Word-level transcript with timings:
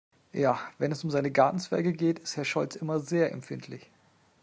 Ja, 0.33 0.59
wenn 0.79 0.91
es 0.91 1.03
um 1.03 1.11
seine 1.11 1.29
Gartenzwerge 1.29 1.93
geht, 1.93 2.17
ist 2.17 2.35
Herr 2.35 2.43
Scholz 2.43 2.75
immer 2.75 2.99
sehr 2.99 3.31
empfindlich. 3.31 3.91